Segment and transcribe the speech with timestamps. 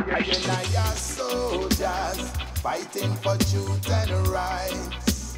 [0.00, 2.30] United soldiers
[2.62, 5.36] fighting for truth and rights.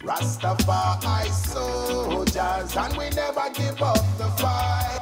[0.00, 4.93] Rastafari soldiers, and we never give up the fight,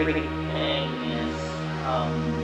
[0.00, 1.36] everything is
[1.84, 2.39] humdrum.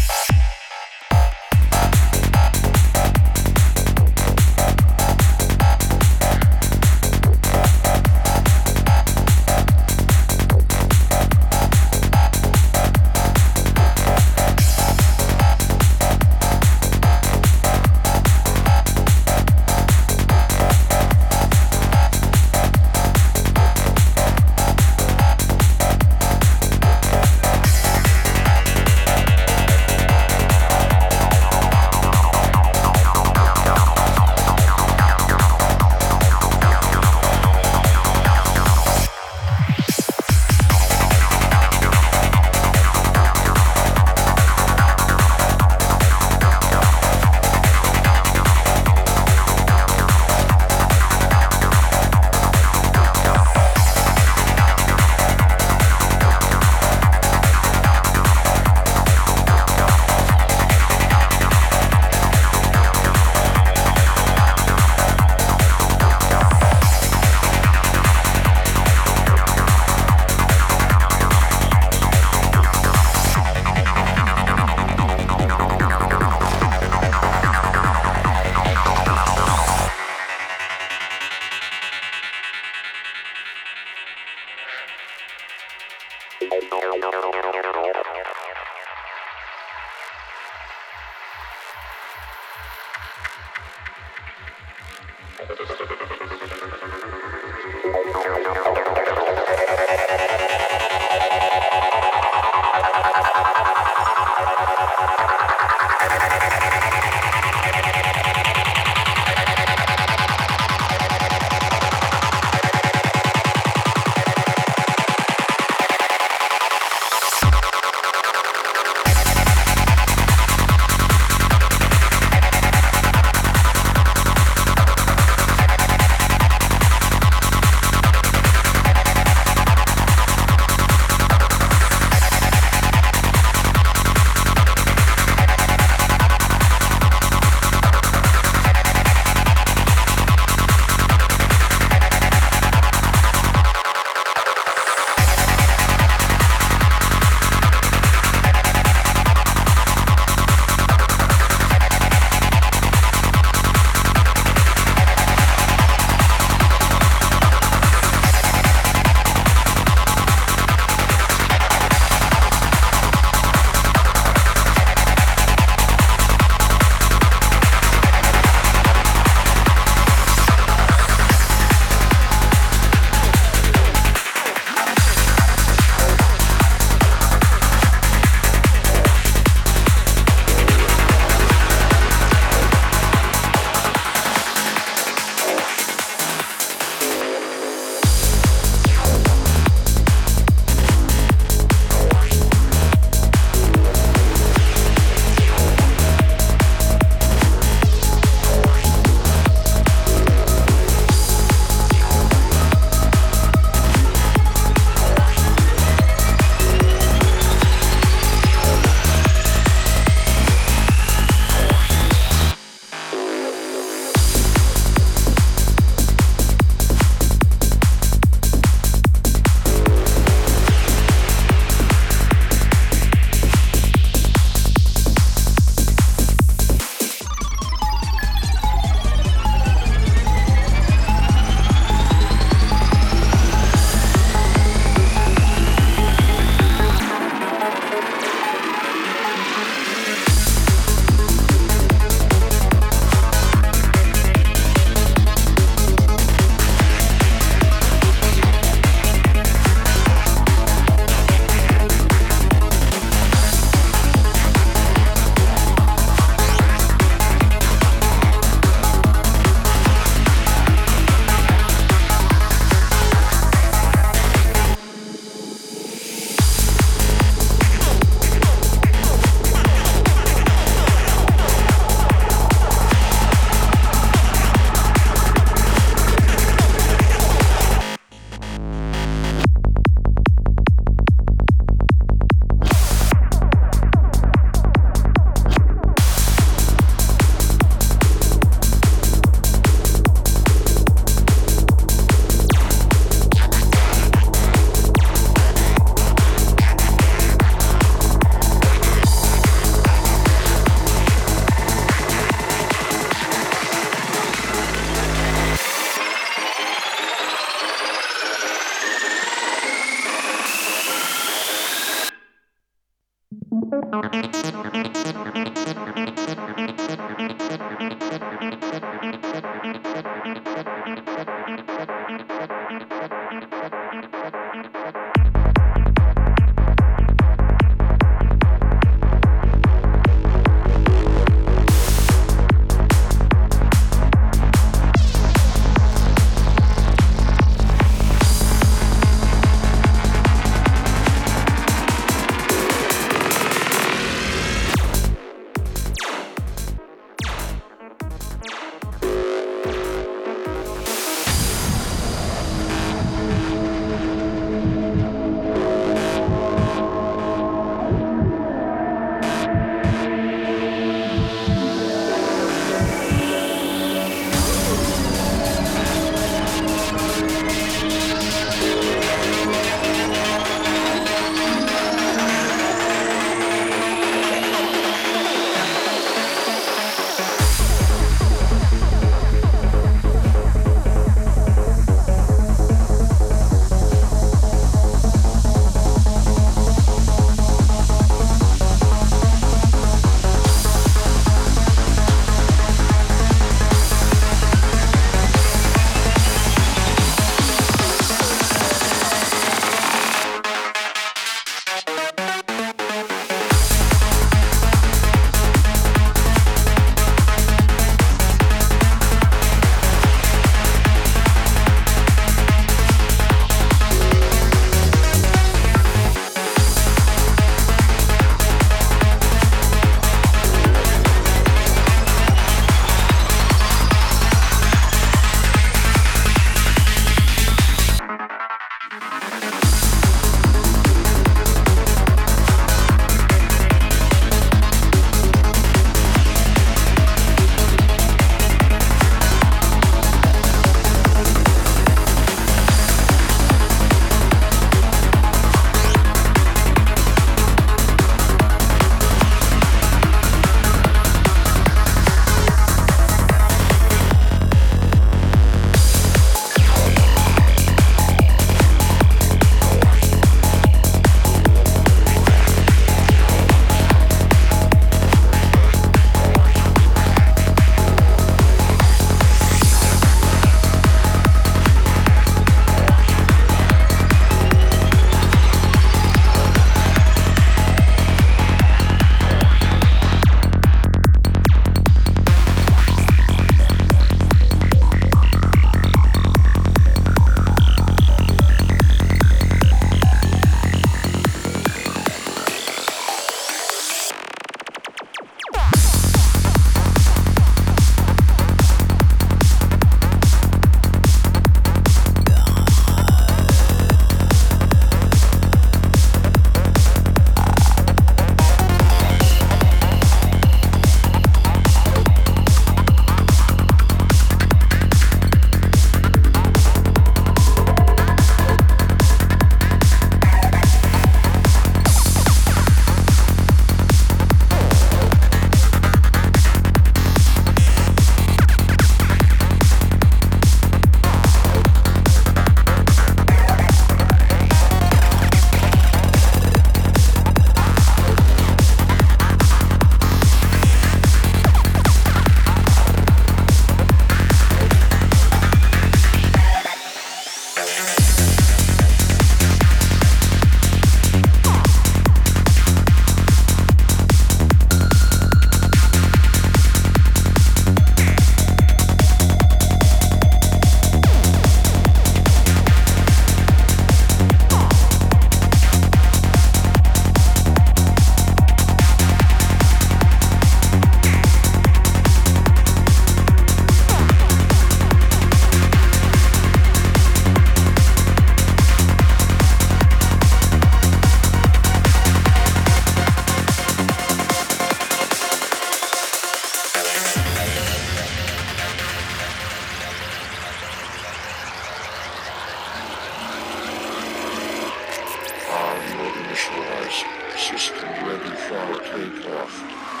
[598.51, 600.00] shall take off.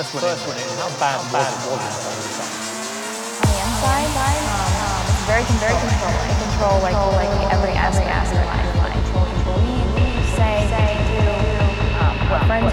[0.00, 0.64] First one, first one in.
[0.80, 1.60] How bad was it?
[1.68, 2.40] Was it?
[3.36, 4.08] On the inside,
[4.48, 6.24] um, it's very, very controlling.
[6.24, 8.64] They control like, like every aspect of your life.
[8.80, 11.28] They control people you say, say, do,
[12.00, 12.72] um, what friends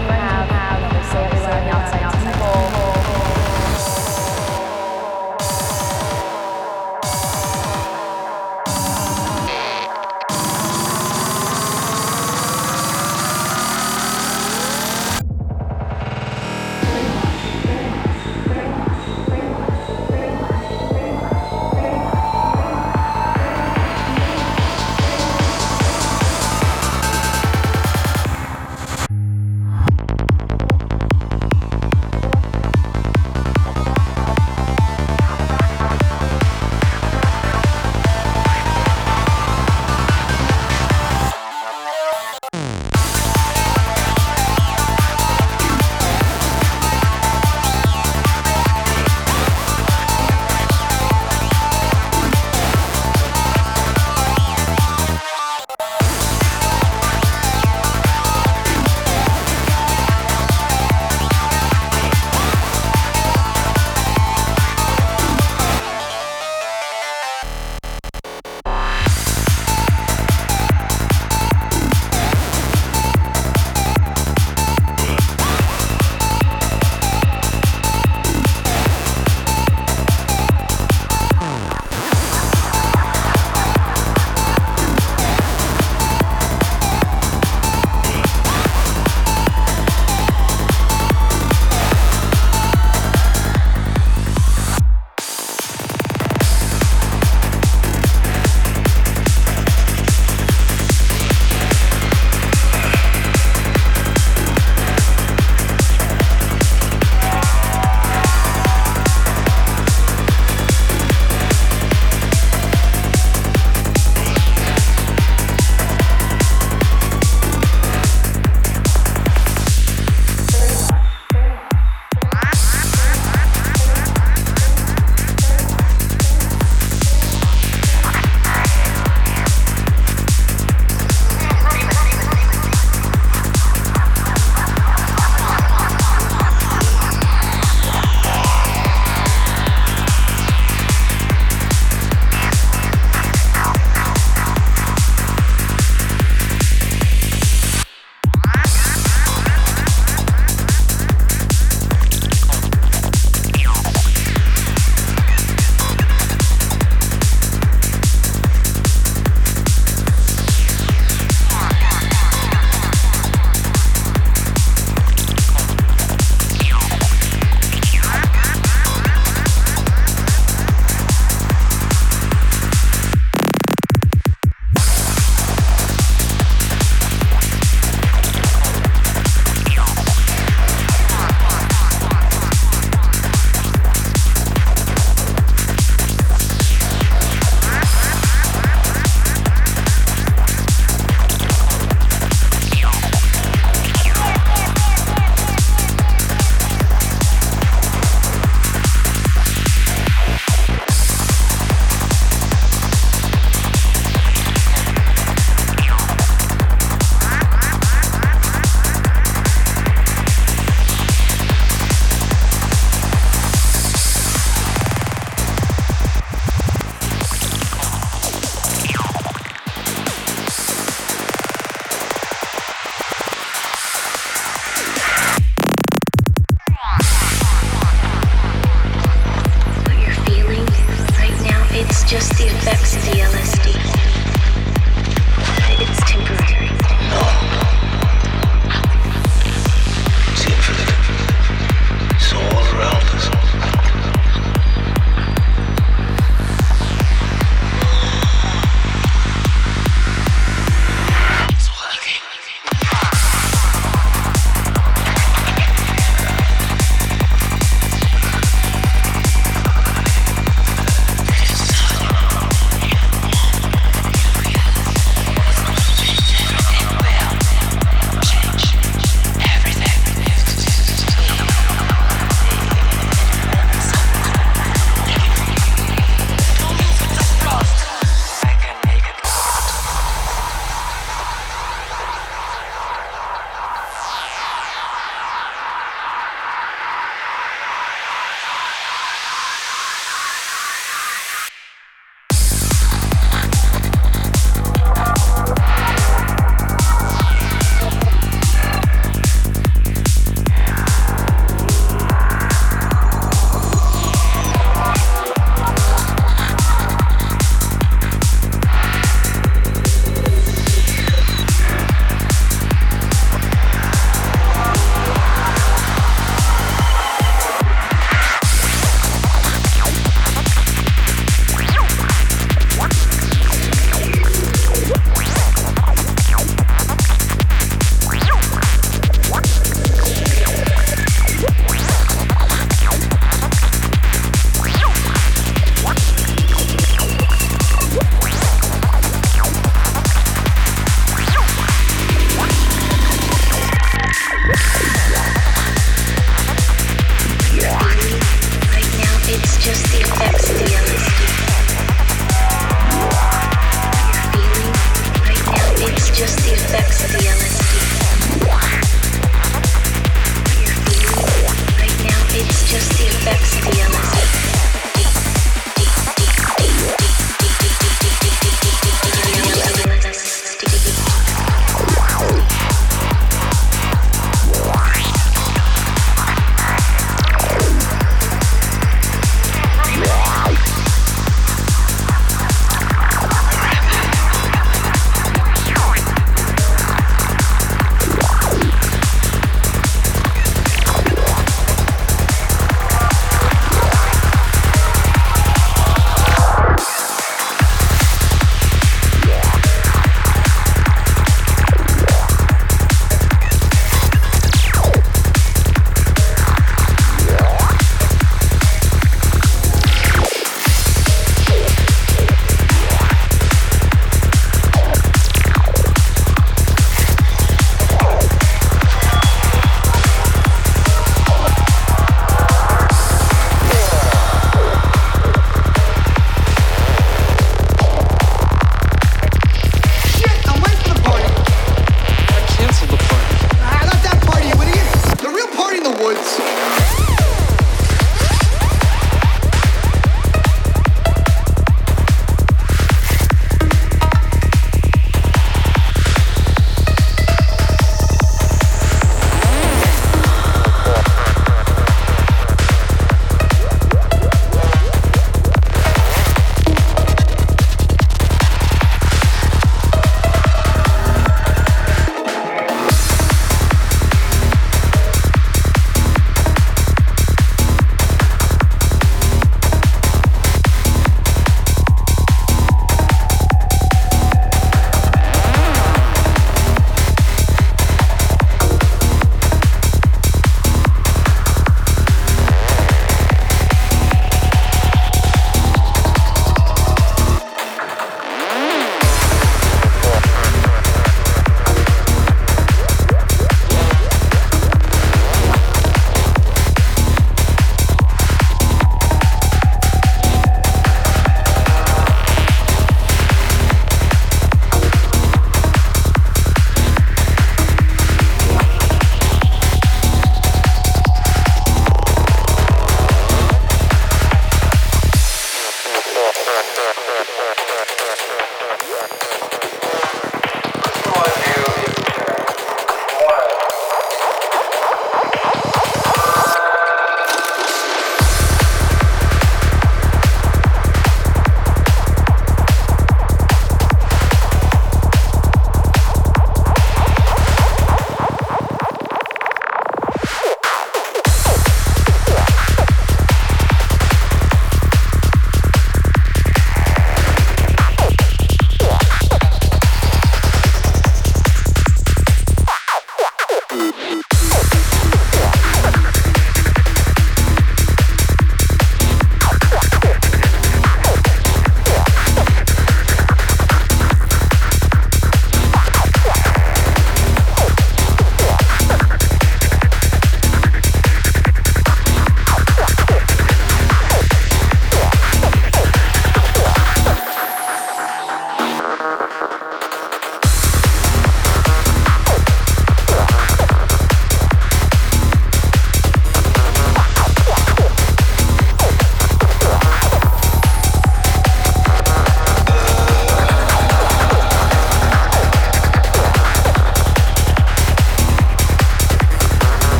[520.81, 521.76] Crystalline view